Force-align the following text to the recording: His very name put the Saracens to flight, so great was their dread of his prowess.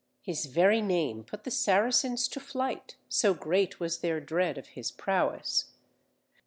His 0.23 0.47
very 0.47 0.81
name 0.81 1.23
put 1.23 1.43
the 1.43 1.51
Saracens 1.51 2.27
to 2.29 2.39
flight, 2.39 2.95
so 3.07 3.35
great 3.35 3.79
was 3.79 3.99
their 3.99 4.19
dread 4.19 4.57
of 4.57 4.69
his 4.69 4.89
prowess. 4.89 5.73